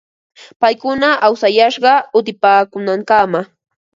[0.61, 3.45] Paykuna awsashqa utipaakuunankamam.